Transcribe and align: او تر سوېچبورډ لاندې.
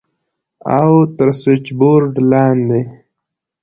او 0.79 0.91
تر 1.17 1.29
سوېچبورډ 1.39 2.13
لاندې. 2.31 2.81